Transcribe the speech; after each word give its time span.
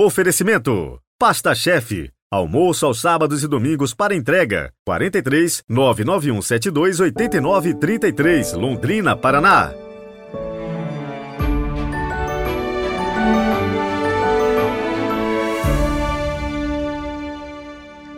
Oferecimento: 0.00 1.00
Pasta 1.18 1.52
Chefe. 1.56 2.08
Almoço 2.30 2.86
aos 2.86 3.00
sábados 3.00 3.42
e 3.42 3.48
domingos 3.48 3.92
para 3.92 4.14
entrega. 4.14 4.72
43 4.86 5.64
99172 5.68 7.00
8933, 7.00 8.52
Londrina, 8.52 9.16
Paraná. 9.16 9.72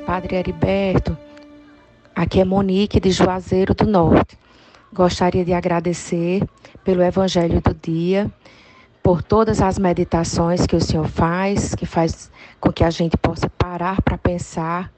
Padre 0.05 0.37
Heriberto, 0.37 1.17
aqui 2.15 2.41
é 2.41 2.45
Monique 2.45 3.01
de 3.01 3.11
Juazeiro 3.11 3.75
do 3.75 3.87
Norte. 3.87 4.39
Gostaria 4.93 5.47
de 5.47 5.55
agradecer 5.55 6.47
pelo 6.85 7.03
Evangelho 7.03 7.63
do 7.63 7.73
dia, 7.73 8.31
por 9.11 9.25
todas 9.25 9.61
as 9.61 9.77
meditações 9.77 10.69
que 10.69 10.77
o 10.77 10.81
Senhor 10.81 11.09
faz, 11.09 11.75
que 11.75 11.85
faz 11.85 12.31
com 12.61 12.73
que 12.73 12.85
a 12.85 12.91
gente 12.91 13.17
possa 13.17 13.51
parar 13.51 14.01
para 14.03 14.17
pensar 14.17 14.89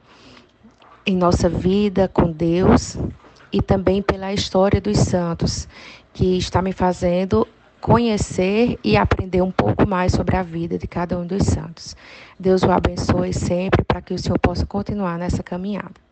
em 1.06 1.16
nossa 1.16 1.48
vida 1.48 2.06
com 2.08 2.30
Deus 2.30 2.98
e 3.50 3.62
também 3.62 4.02
pela 4.02 4.30
história 4.30 4.82
dos 4.82 4.98
santos, 4.98 5.66
que 6.12 6.36
está 6.36 6.60
me 6.60 6.74
fazendo 6.74 7.48
conhecer 7.80 8.78
e 8.84 8.98
aprender 8.98 9.40
um 9.40 9.50
pouco 9.50 9.88
mais 9.88 10.12
sobre 10.12 10.36
a 10.36 10.42
vida 10.42 10.76
de 10.76 10.86
cada 10.86 11.18
um 11.18 11.26
dos 11.26 11.46
santos. 11.46 11.96
Deus 12.38 12.62
o 12.64 12.70
abençoe 12.70 13.32
sempre 13.32 13.82
para 13.82 14.02
que 14.02 14.12
o 14.12 14.18
Senhor 14.18 14.38
possa 14.38 14.66
continuar 14.66 15.18
nessa 15.18 15.42
caminhada. 15.42 16.11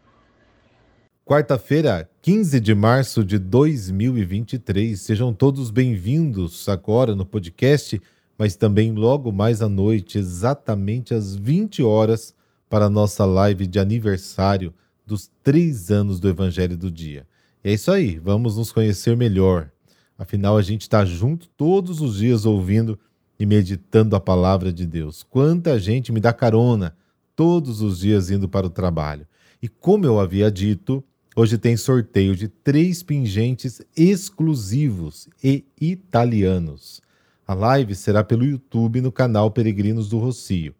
Quarta-feira, 1.30 2.11
15 2.23 2.59
de 2.59 2.75
março 2.75 3.25
de 3.25 3.38
2023. 3.38 5.01
Sejam 5.01 5.33
todos 5.33 5.71
bem-vindos 5.71 6.69
agora 6.69 7.15
no 7.15 7.25
podcast, 7.25 8.02
mas 8.37 8.57
também 8.57 8.93
logo 8.93 9.30
mais 9.30 9.62
à 9.62 9.69
noite, 9.69 10.19
exatamente 10.19 11.15
às 11.15 11.37
20 11.37 11.85
horas, 11.85 12.35
para 12.69 12.87
a 12.87 12.91
nossa 12.91 13.24
live 13.24 13.69
de 13.69 13.79
aniversário 13.79 14.74
dos 15.07 15.30
três 15.40 15.88
anos 15.88 16.18
do 16.18 16.29
Evangelho 16.29 16.77
do 16.77 16.90
Dia. 16.90 17.24
E 17.62 17.71
é 17.71 17.74
isso 17.74 17.93
aí, 17.93 18.18
vamos 18.18 18.57
nos 18.57 18.73
conhecer 18.73 19.16
melhor. 19.16 19.71
Afinal, 20.18 20.59
a 20.59 20.62
gente 20.62 20.83
está 20.83 21.05
junto 21.05 21.46
todos 21.51 22.01
os 22.01 22.16
dias 22.16 22.45
ouvindo 22.45 22.99
e 23.38 23.46
meditando 23.46 24.16
a 24.16 24.21
palavra 24.21 24.73
de 24.73 24.85
Deus. 24.85 25.23
Quanta 25.23 25.79
gente 25.79 26.10
me 26.10 26.18
dá 26.18 26.33
carona 26.33 26.96
todos 27.37 27.83
os 27.83 28.01
dias 28.01 28.33
indo 28.33 28.49
para 28.49 28.66
o 28.66 28.71
trabalho. 28.71 29.29
E 29.62 29.68
como 29.68 30.07
eu 30.07 30.18
havia 30.18 30.51
dito, 30.51 31.05
Hoje 31.37 31.57
tem 31.57 31.77
sorteio 31.77 32.35
de 32.35 32.49
três 32.49 33.05
pingentes 33.05 33.81
exclusivos 33.97 35.29
e 35.43 35.65
italianos. 35.81 37.01
A 37.47 37.55
live 37.55 37.95
será 37.95 38.25
pelo 38.25 38.45
YouTube 38.45 39.01
no 39.01 39.13
canal 39.13 39.49
Peregrinos 39.49 40.09
do 40.09 40.19
Rocio. 40.19 40.75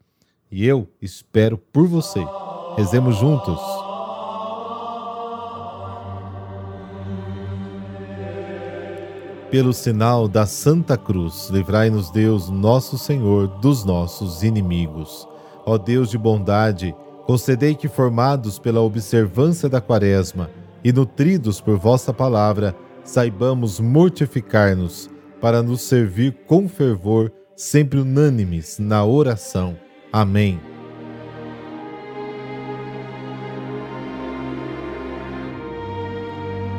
E 0.51 0.67
eu 0.67 0.89
espero 1.01 1.56
por 1.56 1.87
você. 1.87 2.21
Rezemos 2.77 3.17
juntos. 3.17 3.61
Pelo 9.53 9.73
sinal 9.73 10.27
da 10.27 10.47
Santa 10.47 10.97
Cruz, 10.97 11.48
livrai-nos 11.51 12.11
Deus, 12.11 12.48
nosso 12.48 12.98
Senhor, 12.98 13.47
dos 13.61 13.84
nossos 13.84 14.43
inimigos. 14.43 15.28
Ó 15.65 15.78
Deus 15.78 16.11
de 16.11 16.19
bondade, 16.19 16.95
Concedei 17.31 17.77
que, 17.77 17.86
formados 17.86 18.59
pela 18.59 18.81
observância 18.81 19.69
da 19.69 19.81
Quaresma 19.81 20.50
e 20.83 20.92
nutridos 20.92 21.61
por 21.61 21.78
vossa 21.78 22.12
palavra, 22.12 22.75
saibamos 23.05 23.78
mortificar-nos 23.78 25.09
para 25.41 25.62
nos 25.62 25.83
servir 25.83 26.37
com 26.48 26.69
fervor, 26.69 27.31
sempre 27.55 28.00
unânimes 28.00 28.81
na 28.81 29.05
oração. 29.05 29.78
Amém. 30.12 30.61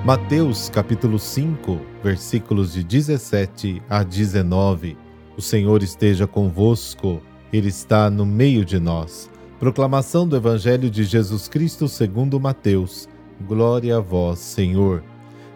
Mateus 0.04 0.70
capítulo 0.70 1.18
5, 1.18 1.80
versículos 2.04 2.74
de 2.74 2.84
17 2.84 3.82
a 3.90 4.04
19. 4.04 4.98
O 5.38 5.42
Senhor 5.42 5.82
esteja 5.82 6.28
convosco, 6.28 7.22
Ele 7.54 7.70
está 7.70 8.10
no 8.10 8.26
meio 8.26 8.66
de 8.66 8.82
nós. 8.82 9.31
Proclamação 9.62 10.28
do 10.28 10.36
Evangelho 10.36 10.90
de 10.90 11.04
Jesus 11.04 11.48
Cristo 11.48 11.88
segundo 11.88 12.40
Mateus. 12.40 13.08
Glória 13.48 13.98
a 13.98 14.00
vós, 14.00 14.40
Senhor. 14.40 15.04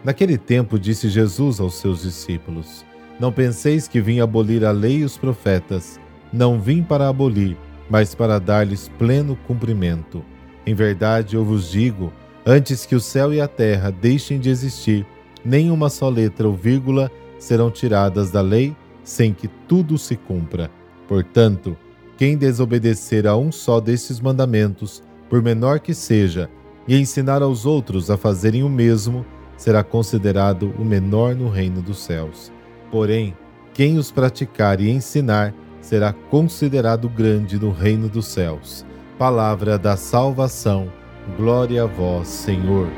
Naquele 0.04 0.38
tempo 0.38 0.78
disse 0.78 1.08
Jesus 1.08 1.58
aos 1.58 1.74
seus 1.74 2.02
discípulos: 2.02 2.86
Não 3.18 3.32
penseis 3.32 3.88
que 3.88 4.00
vim 4.00 4.20
abolir 4.20 4.64
a 4.64 4.70
lei 4.70 4.98
e 4.98 5.04
os 5.04 5.18
profetas. 5.18 5.98
Não 6.32 6.60
vim 6.60 6.84
para 6.84 7.08
abolir, 7.08 7.56
mas 7.90 8.14
para 8.14 8.38
dar-lhes 8.38 8.88
pleno 8.96 9.36
cumprimento. 9.44 10.24
Em 10.64 10.72
verdade, 10.72 11.34
eu 11.34 11.44
vos 11.44 11.68
digo: 11.68 12.12
antes 12.46 12.86
que 12.86 12.94
o 12.94 13.00
céu 13.00 13.34
e 13.34 13.40
a 13.40 13.48
terra 13.48 13.90
deixem 13.90 14.38
de 14.38 14.50
existir, 14.50 15.04
nem 15.44 15.68
uma 15.68 15.90
só 15.90 16.08
letra 16.08 16.46
ou 16.46 16.54
vírgula 16.54 17.10
serão 17.40 17.72
tiradas 17.72 18.30
da 18.30 18.40
lei, 18.40 18.72
sem 19.02 19.34
que 19.34 19.48
tudo 19.66 19.98
se 19.98 20.14
cumpra. 20.14 20.70
Portanto, 21.08 21.76
quem 22.16 22.36
desobedecer 22.36 23.26
a 23.26 23.36
um 23.36 23.52
só 23.52 23.80
desses 23.80 24.20
mandamentos, 24.20 25.02
por 25.28 25.42
menor 25.42 25.80
que 25.80 25.92
seja, 25.92 26.48
e 26.88 26.96
ensinar 26.96 27.42
aos 27.42 27.66
outros 27.66 28.10
a 28.10 28.16
fazerem 28.16 28.62
o 28.62 28.68
mesmo, 28.68 29.26
será 29.56 29.82
considerado 29.82 30.72
o 30.78 30.84
menor 30.84 31.34
no 31.34 31.48
reino 31.48 31.82
dos 31.82 31.98
céus. 31.98 32.52
Porém, 32.90 33.36
quem 33.74 33.98
os 33.98 34.10
praticar 34.10 34.80
e 34.80 34.88
ensinar 34.88 35.54
será 35.80 36.12
considerado 36.12 37.08
grande 37.08 37.58
no 37.58 37.70
reino 37.70 38.08
dos 38.08 38.26
céus. 38.26 38.84
Palavra 39.18 39.78
da 39.78 39.96
salvação. 39.96 40.90
Glória 41.36 41.82
a 41.82 41.86
vós, 41.86 42.28
Senhor. 42.28 42.88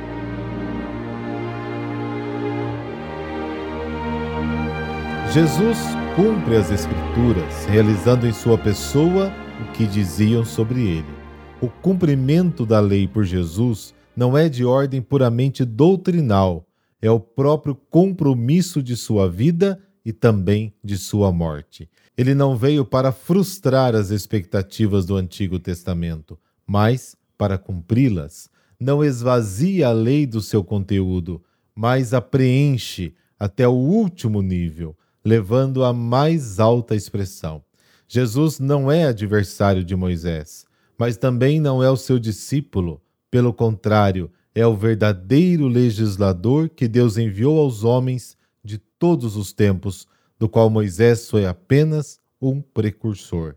Jesus 5.32 5.78
cumpre 6.18 6.56
as 6.56 6.68
Escrituras, 6.72 7.64
realizando 7.66 8.26
em 8.26 8.32
sua 8.32 8.58
pessoa 8.58 9.32
o 9.62 9.72
que 9.72 9.86
diziam 9.86 10.44
sobre 10.44 10.80
ele. 10.80 11.06
O 11.60 11.68
cumprimento 11.68 12.66
da 12.66 12.80
lei 12.80 13.06
por 13.06 13.22
Jesus 13.22 13.94
não 14.16 14.36
é 14.36 14.48
de 14.48 14.64
ordem 14.64 15.00
puramente 15.00 15.64
doutrinal, 15.64 16.66
é 17.00 17.08
o 17.08 17.20
próprio 17.20 17.76
compromisso 17.76 18.82
de 18.82 18.96
sua 18.96 19.30
vida 19.30 19.80
e 20.04 20.12
também 20.12 20.74
de 20.82 20.98
sua 20.98 21.30
morte. 21.30 21.88
Ele 22.16 22.34
não 22.34 22.56
veio 22.56 22.84
para 22.84 23.12
frustrar 23.12 23.94
as 23.94 24.10
expectativas 24.10 25.06
do 25.06 25.14
Antigo 25.14 25.60
Testamento, 25.60 26.36
mas 26.66 27.14
para 27.38 27.56
cumpri-las. 27.56 28.50
Não 28.80 29.04
esvazia 29.04 29.86
a 29.86 29.92
lei 29.92 30.26
do 30.26 30.40
seu 30.40 30.64
conteúdo, 30.64 31.40
mas 31.76 32.12
a 32.12 32.20
preenche 32.20 33.14
até 33.38 33.68
o 33.68 33.72
último 33.72 34.42
nível 34.42 34.96
levando 35.28 35.84
à 35.84 35.92
mais 35.92 36.58
alta 36.58 36.96
expressão. 36.96 37.62
Jesus 38.08 38.58
não 38.58 38.90
é 38.90 39.04
adversário 39.04 39.84
de 39.84 39.94
Moisés, 39.94 40.64
mas 40.96 41.18
também 41.18 41.60
não 41.60 41.82
é 41.82 41.90
o 41.90 41.98
seu 41.98 42.18
discípulo. 42.18 43.02
Pelo 43.30 43.52
contrário, 43.52 44.30
é 44.54 44.66
o 44.66 44.74
verdadeiro 44.74 45.68
legislador 45.68 46.70
que 46.70 46.88
Deus 46.88 47.18
enviou 47.18 47.60
aos 47.60 47.84
homens 47.84 48.38
de 48.64 48.78
todos 48.78 49.36
os 49.36 49.52
tempos, 49.52 50.08
do 50.38 50.48
qual 50.48 50.70
Moisés 50.70 51.28
foi 51.28 51.44
apenas 51.44 52.18
um 52.40 52.62
precursor. 52.62 53.54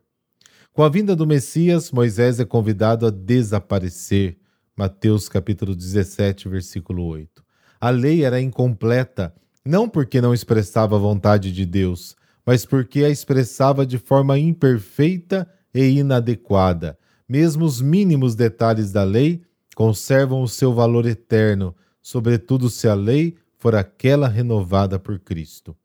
Com 0.74 0.84
a 0.84 0.90
vinda 0.90 1.16
do 1.16 1.26
Messias, 1.26 1.90
Moisés 1.90 2.38
é 2.42 2.46
convidado 2.46 3.08
a 3.08 3.10
desaparecer. 3.10 4.38
Mateus 4.76 5.30
capítulo 5.30 5.74
17, 5.74 6.50
versículo 6.50 7.06
8. 7.06 7.42
A 7.80 7.90
lei 7.90 8.26
era 8.26 8.42
incompleta 8.42 9.34
não 9.66 9.88
porque 9.88 10.20
não 10.20 10.34
expressava 10.34 10.96
a 10.96 11.00
vontade 11.00 11.52
de 11.52 11.66
Deus, 11.66 12.16
mas 12.46 12.66
porque 12.66 13.04
a 13.04 13.10
expressava 13.10 13.86
de 13.86 13.98
forma 13.98 14.38
imperfeita 14.38 15.48
e 15.74 16.00
inadequada. 16.00 16.98
Mesmo 17.30 17.66
os 17.66 17.80
mínimos 17.80 18.36
detalhes 18.36 18.92
da 18.92 19.04
lei 19.04 19.42
conservam 19.76 20.42
o 20.42 20.48
seu 20.48 20.74
valor 20.74 21.06
eterno, 21.06 21.76
sobretudo 22.02 22.70
se 22.70 22.88
a 22.88 22.94
lei 22.94 23.38
for 23.58 23.76
aquela 23.76 24.28
renovada 24.28 24.98
por 25.00 25.20
Cristo. 25.20 25.76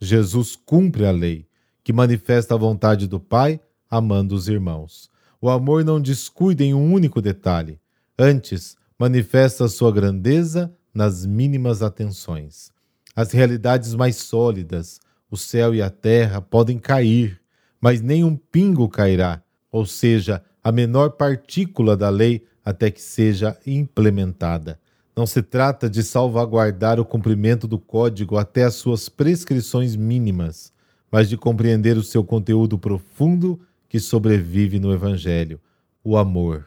Jesus 0.00 0.56
cumpre 0.56 1.04
a 1.04 1.10
lei, 1.10 1.46
que 1.82 1.92
manifesta 1.92 2.54
a 2.54 2.58
vontade 2.58 3.06
do 3.06 3.18
Pai, 3.18 3.60
amando 3.90 4.34
os 4.34 4.48
irmãos. 4.48 5.10
O 5.40 5.50
amor 5.50 5.84
não 5.84 6.00
descuida 6.00 6.64
em 6.64 6.72
um 6.72 6.92
único 6.92 7.20
detalhe, 7.20 7.80
antes 8.18 8.76
manifesta 8.98 9.68
sua 9.68 9.92
grandeza 9.92 10.74
nas 10.94 11.26
mínimas 11.26 11.82
atenções. 11.82 12.72
As 13.16 13.32
realidades 13.32 13.94
mais 13.94 14.16
sólidas, 14.16 15.00
o 15.30 15.38
céu 15.38 15.74
e 15.74 15.80
a 15.80 15.88
terra, 15.88 16.42
podem 16.42 16.78
cair, 16.78 17.40
mas 17.80 18.02
nem 18.02 18.22
um 18.22 18.36
pingo 18.36 18.86
cairá, 18.90 19.42
ou 19.72 19.86
seja, 19.86 20.44
a 20.62 20.70
menor 20.70 21.12
partícula 21.12 21.96
da 21.96 22.10
lei 22.10 22.44
até 22.62 22.90
que 22.90 23.00
seja 23.00 23.56
implementada. 23.66 24.78
Não 25.16 25.26
se 25.26 25.42
trata 25.42 25.88
de 25.88 26.02
salvaguardar 26.02 27.00
o 27.00 27.06
cumprimento 27.06 27.66
do 27.66 27.78
código 27.78 28.36
até 28.36 28.64
as 28.64 28.74
suas 28.74 29.08
prescrições 29.08 29.96
mínimas, 29.96 30.70
mas 31.10 31.26
de 31.26 31.38
compreender 31.38 31.96
o 31.96 32.02
seu 32.02 32.22
conteúdo 32.22 32.78
profundo 32.78 33.58
que 33.88 33.98
sobrevive 33.98 34.78
no 34.78 34.92
Evangelho: 34.92 35.58
o 36.04 36.18
amor. 36.18 36.66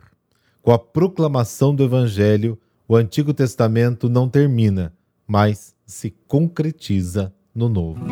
Com 0.63 0.71
a 0.71 0.79
proclamação 0.79 1.75
do 1.75 1.83
Evangelho, 1.83 2.57
o 2.87 2.95
Antigo 2.95 3.35
Testamento 3.35 4.09
não 4.09 4.27
termina, 4.27 4.91
mas 5.29 5.75
se 5.85 6.09
concretiza 6.27 7.31
no 7.53 7.69
Novo. 7.69 8.03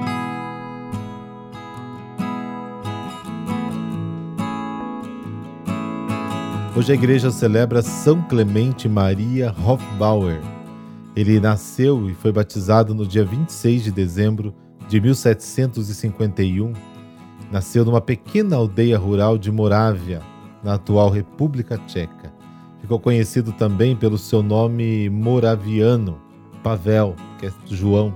Hoje 6.76 6.92
a 6.92 6.96
igreja 6.96 7.32
celebra 7.32 7.82
São 7.82 8.22
Clemente 8.22 8.88
Maria 8.88 9.52
Hofbauer. 9.52 10.40
Ele 11.16 11.40
nasceu 11.40 12.08
e 12.08 12.14
foi 12.14 12.32
batizado 12.32 12.94
no 12.94 13.04
dia 13.04 13.26
26 13.26 13.86
de 13.86 13.92
dezembro 13.92 14.54
de 14.88 15.02
1751. 15.02 16.72
Nasceu 17.52 17.84
numa 17.84 18.00
pequena 18.00 18.58
aldeia 18.58 19.00
rural 19.00 19.40
de 19.40 19.52
Morávia, 19.52 20.22
na 20.64 20.76
atual 20.76 21.10
República 21.10 21.80
Tcheca. 21.80 22.32
Ficou 22.80 23.00
conhecido 23.00 23.52
também 23.54 23.96
pelo 23.96 24.20
seu 24.20 24.44
nome 24.44 25.10
moraviano, 25.10 26.27
Pavel, 26.68 27.16
que 27.40 27.46
é 27.46 27.52
João. 27.66 28.14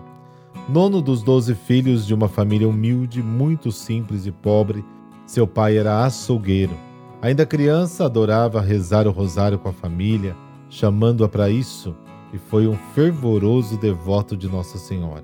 Nono 0.67 1.01
dos 1.01 1.23
doze 1.23 1.55
filhos 1.55 2.05
de 2.05 2.13
uma 2.13 2.27
família 2.27 2.67
humilde, 2.67 3.23
muito 3.23 3.71
simples 3.71 4.25
e 4.25 4.31
pobre, 4.31 4.83
seu 5.25 5.47
pai 5.47 5.77
era 5.77 6.03
açougueiro. 6.03 6.73
Ainda 7.21 7.45
criança, 7.45 8.03
adorava 8.03 8.59
rezar 8.59 9.07
o 9.07 9.11
rosário 9.11 9.57
com 9.57 9.69
a 9.69 9.73
família, 9.73 10.35
chamando-a 10.69 11.29
para 11.29 11.49
isso, 11.49 11.95
e 12.33 12.37
foi 12.37 12.67
um 12.67 12.75
fervoroso 12.93 13.77
devoto 13.77 14.35
de 14.35 14.49
Nossa 14.49 14.77
Senhora. 14.77 15.23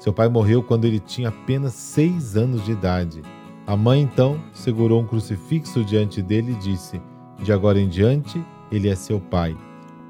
Seu 0.00 0.12
pai 0.12 0.28
morreu 0.28 0.60
quando 0.60 0.84
ele 0.84 0.98
tinha 0.98 1.28
apenas 1.28 1.74
seis 1.74 2.36
anos 2.36 2.64
de 2.64 2.72
idade. 2.72 3.22
A 3.68 3.76
mãe 3.76 4.02
então 4.02 4.40
segurou 4.52 5.00
um 5.00 5.06
crucifixo 5.06 5.84
diante 5.84 6.20
dele 6.20 6.50
e 6.50 6.56
disse: 6.56 7.00
De 7.40 7.52
agora 7.52 7.80
em 7.80 7.88
diante, 7.88 8.44
ele 8.68 8.88
é 8.88 8.96
seu 8.96 9.20
pai. 9.20 9.56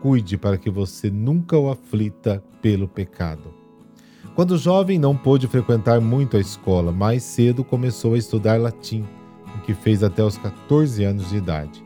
Cuide 0.04 0.36
para 0.36 0.58
que 0.58 0.68
você 0.68 1.10
nunca 1.10 1.56
o 1.56 1.70
aflita 1.70 2.44
pelo 2.60 2.86
pecado. 2.86 3.54
Quando 4.34 4.58
jovem, 4.58 4.98
não 4.98 5.16
pôde 5.16 5.48
frequentar 5.48 5.98
muito 5.98 6.36
a 6.36 6.40
escola, 6.40 6.92
mais 6.92 7.22
cedo 7.22 7.64
começou 7.64 8.12
a 8.12 8.18
estudar 8.18 8.60
latim 8.60 9.02
o 9.56 9.62
que 9.62 9.72
fez 9.72 10.02
até 10.02 10.22
os 10.22 10.36
14 10.36 11.02
anos 11.04 11.30
de 11.30 11.38
idade. 11.38 11.82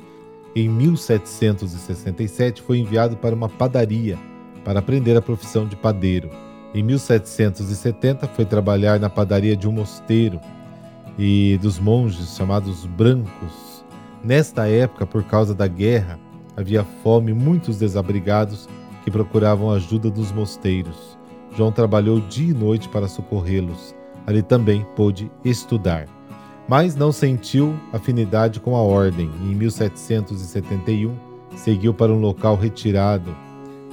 Em 0.52 0.68
1767 0.68 2.60
foi 2.60 2.78
enviado 2.78 3.16
para 3.16 3.36
uma 3.36 3.48
padaria 3.48 4.18
para 4.64 4.80
aprender 4.80 5.16
a 5.16 5.22
profissão 5.22 5.64
de 5.64 5.76
padeiro. 5.76 6.28
Em 6.74 6.82
1770 6.82 8.26
foi 8.26 8.44
trabalhar 8.44 8.98
na 8.98 9.08
padaria 9.08 9.56
de 9.56 9.68
um 9.68 9.72
mosteiro 9.72 10.40
e 11.16 11.56
dos 11.62 11.78
monges 11.78 12.34
chamados 12.36 12.84
brancos. 12.84 13.84
Nesta 14.24 14.66
época, 14.66 15.06
por 15.06 15.22
causa 15.22 15.54
da 15.54 15.68
guerra, 15.68 16.18
havia 16.58 16.84
fome 17.02 17.30
e 17.30 17.34
muitos 17.34 17.78
desabrigados 17.78 18.68
que 19.04 19.10
procuravam 19.10 19.70
ajuda 19.70 20.10
dos 20.10 20.32
mosteiros. 20.32 21.16
João 21.56 21.70
trabalhou 21.72 22.20
dia 22.20 22.50
e 22.50 22.54
noite 22.54 22.88
para 22.88 23.08
socorrê-los. 23.08 23.94
Ali 24.26 24.42
também 24.42 24.84
pôde 24.94 25.30
estudar 25.44 26.06
mas 26.68 26.94
não 26.94 27.10
sentiu 27.10 27.74
afinidade 27.94 28.60
com 28.60 28.76
a 28.76 28.82
ordem 28.82 29.30
e 29.42 29.52
em 29.52 29.54
1771 29.54 31.16
seguiu 31.56 31.94
para 31.94 32.12
um 32.12 32.20
local 32.20 32.56
retirado, 32.56 33.34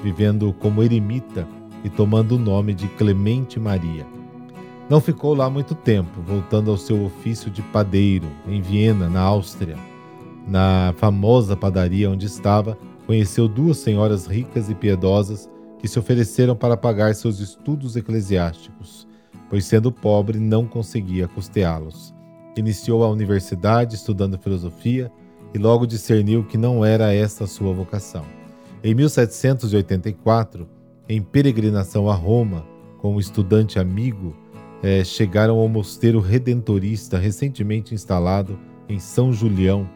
vivendo 0.04 0.54
como 0.60 0.84
eremita 0.84 1.48
e 1.86 1.90
tomando 1.90 2.36
o 2.36 2.40
nome 2.40 2.74
de 2.74 2.90
Clemente 2.90 3.60
Maria. 3.60 4.06
Não 4.90 5.00
ficou 5.00 5.34
lá 5.34 5.50
muito 5.50 5.74
tempo, 5.74 6.22
voltando 6.22 6.70
ao 6.70 6.78
seu 6.78 7.06
ofício 7.06 7.50
de 7.50 7.62
padeiro 7.62 8.28
em 8.46 8.62
Viena, 8.62 9.10
na 9.10 9.22
Áustria. 9.22 9.78
Na 10.48 10.94
famosa 10.98 11.56
padaria 11.56 12.10
onde 12.10 12.26
estava, 12.26 12.78
conheceu 13.06 13.48
duas 13.48 13.78
senhoras 13.78 14.28
ricas 14.28 14.70
e 14.70 14.76
piedosas 14.76 15.50
que 15.80 15.88
se 15.88 15.98
ofereceram 15.98 16.56
para 16.56 16.78
pagar 16.78 17.16
seus 17.16 17.40
estudos 17.40 17.96
eclesiásticos, 17.96 19.08
pois 19.50 19.66
sendo 19.66 19.92
pobre 19.92 20.40
não 20.40 20.66
conseguia 20.66 21.28
custeá-los. 21.28 22.14
Iniciou 22.56 23.04
a 23.04 23.10
universidade 23.10 23.96
estudando 23.96 24.38
filosofia 24.38 25.12
e 25.54 25.58
logo 25.58 25.86
discerniu 25.86 26.44
que 26.44 26.58
não 26.58 26.86
era 26.86 27.14
esta 27.14 27.48
sua 27.48 27.74
vocação. 27.74 28.24
Em 28.84 28.94
1784, 28.94 30.68
em 31.10 31.22
peregrinação 31.22 32.10
a 32.10 32.14
Roma, 32.14 32.66
com 33.00 33.16
um 33.16 33.20
estudante 33.20 33.80
amigo, 33.80 34.36
é, 34.84 35.04
chegaram 35.04 35.58
ao 35.58 35.68
mosteiro 35.68 36.20
redentorista 36.20 37.18
recentemente 37.18 37.94
instalado 37.94 38.60
em 38.88 39.00
São 39.00 39.34
Julião 39.34 39.90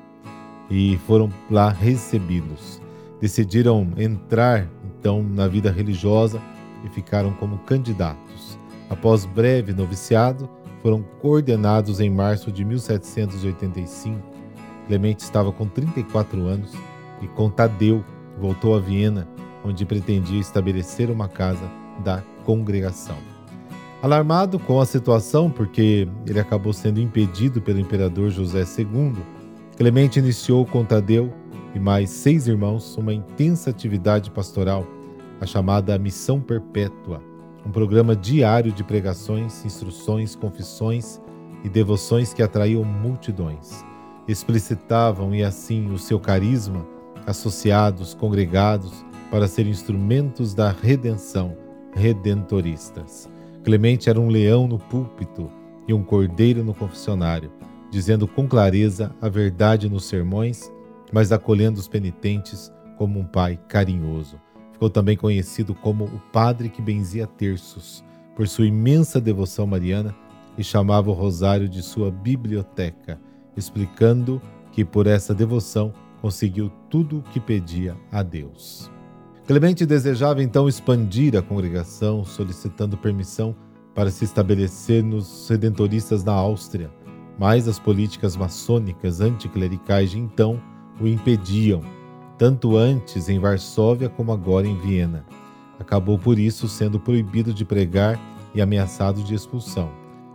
e 0.69 0.97
foram 1.07 1.29
lá 1.49 1.69
recebidos. 1.69 2.81
Decidiram 3.19 3.87
entrar 3.97 4.67
então 4.99 5.23
na 5.23 5.47
vida 5.47 5.71
religiosa 5.71 6.41
e 6.85 6.89
ficaram 6.89 7.33
como 7.33 7.57
candidatos. 7.59 8.57
Após 8.89 9.25
breve 9.25 9.73
noviciado, 9.73 10.49
foram 10.81 11.03
coordenados 11.21 11.99
em 11.99 12.09
março 12.09 12.51
de 12.51 12.63
1785. 12.63 14.19
Clemente 14.87 15.19
estava 15.19 15.51
com 15.51 15.67
34 15.67 16.47
anos 16.47 16.73
e 17.21 17.27
com 17.27 17.49
Tadeu 17.49 18.03
voltou 18.39 18.75
a 18.75 18.79
Viena, 18.79 19.27
onde 19.63 19.85
pretendia 19.85 20.39
estabelecer 20.39 21.11
uma 21.11 21.27
casa 21.27 21.69
da 22.03 22.23
congregação. 22.45 23.17
Alarmado 24.01 24.57
com 24.57 24.79
a 24.79 24.85
situação, 24.85 25.51
porque 25.51 26.07
ele 26.25 26.39
acabou 26.39 26.71
sendo 26.71 27.01
impedido 27.01 27.61
pelo 27.61 27.79
imperador 27.79 28.29
José 28.29 28.63
II, 28.77 29.13
Clemente 29.79 30.19
iniciou 30.19 30.65
com 30.65 30.83
Tadeu 30.83 31.33
e 31.73 31.79
mais 31.79 32.09
seis 32.09 32.49
irmãos 32.49 32.97
uma 32.97 33.13
intensa 33.13 33.69
atividade 33.69 34.29
pastoral, 34.29 34.85
a 35.39 35.45
chamada 35.45 35.97
Missão 35.97 36.41
Perpétua, 36.41 37.23
um 37.65 37.71
programa 37.71 38.13
diário 38.13 38.73
de 38.73 38.83
pregações, 38.83 39.63
instruções, 39.63 40.35
confissões 40.35 41.21
e 41.63 41.69
devoções 41.69 42.33
que 42.33 42.43
atraíam 42.43 42.83
multidões. 42.83 43.85
Explicitavam 44.27 45.33
e 45.33 45.45
assim 45.45 45.89
o 45.93 45.97
seu 45.97 46.19
carisma, 46.19 46.85
associados, 47.25 48.13
congregados, 48.13 49.05
para 49.31 49.47
ser 49.47 49.65
instrumentos 49.65 50.53
da 50.53 50.71
redenção, 50.71 51.55
redentoristas. 51.95 53.29
Clemente 53.63 54.09
era 54.09 54.19
um 54.19 54.27
leão 54.27 54.67
no 54.67 54.77
púlpito 54.77 55.49
e 55.87 55.93
um 55.93 56.03
cordeiro 56.03 56.65
no 56.65 56.73
confessionário, 56.73 57.49
dizendo 57.89 58.27
com 58.27 58.47
clareza 58.47 59.15
a 59.21 59.29
verdade 59.29 59.89
nos 59.89 60.05
sermões, 60.05 60.71
mas 61.11 61.31
acolhendo 61.31 61.79
os 61.79 61.87
penitentes 61.87 62.71
como 62.97 63.19
um 63.19 63.25
pai 63.25 63.59
carinhoso. 63.67 64.39
Ficou 64.73 64.89
também 64.89 65.17
conhecido 65.17 65.73
como 65.73 66.05
o 66.05 66.21
padre 66.31 66.69
que 66.69 66.81
benzia 66.81 67.27
terços, 67.27 68.03
por 68.35 68.47
sua 68.47 68.65
imensa 68.65 69.19
devoção 69.19 69.65
mariana 69.65 70.15
e 70.57 70.63
chamava 70.63 71.09
o 71.09 71.13
rosário 71.13 71.67
de 71.67 71.81
sua 71.81 72.11
biblioteca, 72.11 73.19
explicando 73.55 74.41
que 74.71 74.85
por 74.85 75.07
essa 75.07 75.33
devoção 75.33 75.93
conseguiu 76.21 76.71
tudo 76.89 77.19
o 77.19 77.23
que 77.23 77.39
pedia 77.39 77.95
a 78.11 78.21
Deus. 78.23 78.89
Clemente 79.47 79.85
desejava 79.85 80.43
então 80.43 80.69
expandir 80.69 81.35
a 81.35 81.41
congregação, 81.41 82.23
solicitando 82.23 82.97
permissão 82.97 83.55
para 83.95 84.11
se 84.11 84.23
estabelecer 84.23 85.03
nos 85.03 85.49
redentoristas 85.49 86.23
na 86.23 86.33
Áustria, 86.33 86.91
mas 87.39 87.67
as 87.67 87.79
políticas 87.79 88.35
maçônicas 88.35 89.21
anticlericais 89.21 90.11
de 90.11 90.19
então 90.19 90.61
o 90.99 91.07
impediam 91.07 91.81
tanto 92.37 92.77
antes 92.77 93.27
em 93.27 93.39
Varsóvia 93.39 94.07
como 94.07 94.31
agora 94.31 94.65
em 94.65 94.77
Viena. 94.77 95.25
Acabou 95.77 96.17
por 96.17 96.39
isso 96.39 96.69
sendo 96.69 96.99
proibido 96.99 97.53
de 97.53 97.65
pregar 97.65 98.19
e 98.53 98.61
ameaçado 98.61 99.21
de 99.23 99.33
expulsão. 99.33 99.89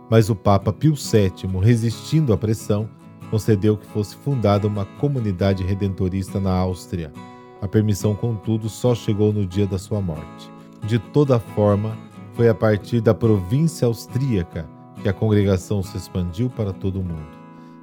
Mas 0.07 0.29
o 0.29 0.35
Papa 0.35 0.71
Pio 0.71 0.93
VII, 0.93 1.59
resistindo 1.63 2.31
à 2.31 2.37
pressão, 2.37 2.87
concedeu 3.31 3.75
que 3.75 3.87
fosse 3.87 4.15
fundada 4.17 4.67
uma 4.67 4.85
comunidade 4.85 5.63
redentorista 5.63 6.39
na 6.39 6.51
Áustria. 6.51 7.11
A 7.59 7.67
permissão, 7.67 8.13
contudo, 8.13 8.69
só 8.69 8.93
chegou 8.93 9.33
no 9.33 9.45
dia 9.45 9.65
da 9.65 9.79
sua 9.79 9.99
morte. 9.99 10.51
De 10.83 10.99
toda 10.99 11.39
forma, 11.39 11.97
foi 12.33 12.49
a 12.49 12.53
partir 12.53 13.01
da 13.01 13.15
província 13.15 13.87
austríaca 13.87 14.74
que 15.05 15.09
a 15.09 15.13
congregação 15.13 15.83
se 15.83 15.95
expandiu 15.95 16.49
para 16.49 16.73
todo 16.73 16.99
o 16.99 17.03
mundo. 17.03 17.27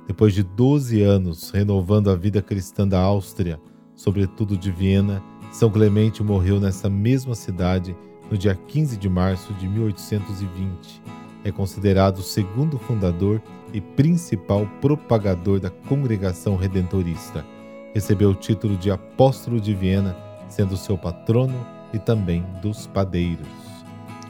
Depois 0.09 0.35
de 0.35 0.43
12 0.43 1.02
anos 1.02 1.50
renovando 1.50 2.11
a 2.11 2.17
vida 2.17 2.43
cristã 2.43 2.87
da 2.87 2.99
Áustria, 2.99 3.61
sobretudo 3.95 4.57
de 4.57 4.73
Viena, 4.73 5.23
São 5.52 5.71
Clemente 5.71 6.21
morreu 6.21 6.59
nessa 6.59 6.91
mesma 6.91 7.37
cidade 7.37 7.95
no 8.29 8.37
dia 8.37 8.57
15 8.57 8.97
de 8.97 9.09
março 9.09 9.55
de 9.55 9.69
1820. 9.69 11.00
É 11.45 11.52
considerado 11.52 12.19
o 12.19 12.23
segundo 12.25 12.76
fundador 12.76 13.41
e 13.73 13.81
principal 13.81 14.67
propagador 14.81 15.61
da 15.61 15.71
congregação 15.71 16.57
redentorista. 16.57 17.47
Recebeu 17.95 18.31
o 18.31 18.35
título 18.35 18.76
de 18.76 18.91
Apóstolo 18.91 19.61
de 19.61 19.73
Viena, 19.73 20.17
sendo 20.49 20.76
seu 20.76 20.99
patrono 20.99 21.64
e 21.95 22.00
também 22.00 22.45
dos 22.61 22.88
padeiros. 22.88 23.47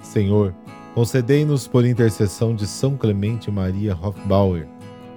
Senhor, 0.02 0.54
concedei-nos 0.94 1.66
por 1.66 1.84
intercessão 1.84 2.54
de 2.54 2.66
São 2.66 2.96
Clemente 2.96 3.50
Maria 3.50 3.96
Hofbauer 4.00 4.68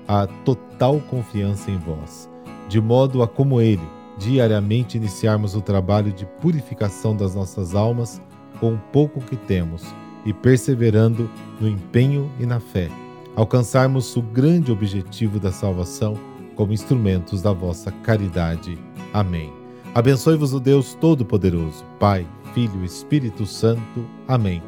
a 0.08 0.28
total 0.28 1.00
confiança 1.10 1.72
em 1.72 1.78
vós, 1.78 2.30
de 2.70 2.80
modo 2.80 3.24
a, 3.24 3.28
como 3.28 3.60
Ele, 3.60 3.82
diariamente 4.18 4.98
iniciarmos 4.98 5.56
o 5.56 5.62
trabalho 5.62 6.12
de 6.12 6.26
purificação 6.42 7.16
das 7.16 7.36
nossas 7.36 7.76
almas 7.76 8.22
com 8.60 8.74
o 8.74 8.82
pouco 8.92 9.20
que 9.20 9.36
temos 9.36 9.84
e 10.26 10.34
perseverando 10.34 11.30
no 11.60 11.68
empenho 11.68 12.32
e 12.40 12.46
na 12.46 12.60
fé, 12.60 12.90
alcançarmos 13.36 14.16
o 14.16 14.22
grande 14.22 14.72
objetivo 14.72 15.40
da 15.40 15.52
salvação 15.52 16.16
como 16.56 16.74
instrumentos 16.74 17.42
da 17.42 17.52
vossa 17.52 17.92
caridade. 17.92 18.78
Amém. 19.14 19.52
Abençoe-vos 19.94 20.54
o 20.54 20.60
Deus 20.60 20.94
Todo-Poderoso, 20.96 21.84
Pai, 22.00 22.26
Filho 22.54 22.82
e 22.82 22.86
Espírito 22.86 23.46
Santo. 23.46 24.06
Amém. 24.28 24.62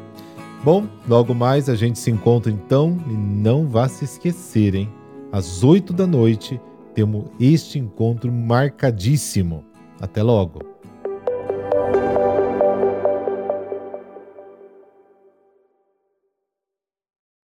Bom, 0.64 0.86
logo 1.08 1.34
mais 1.34 1.68
a 1.68 1.76
gente 1.76 1.98
se 1.98 2.10
encontra 2.10 2.50
então 2.50 2.98
e 3.06 3.12
não 3.12 3.66
vá 3.66 3.88
se 3.88 4.04
esquecerem, 4.04 4.92
às 5.30 5.62
oito 5.62 5.92
da 5.92 6.06
noite 6.06 6.60
temos 6.94 7.26
este 7.38 7.78
encontro 7.78 8.32
marcadíssimo. 8.32 9.64
Até 10.00 10.22
logo! 10.22 10.67